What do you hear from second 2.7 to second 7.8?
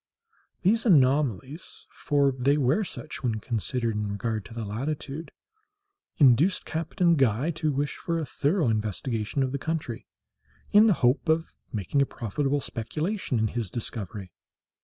such when considered in regard to the latitude—induced Captain Guy to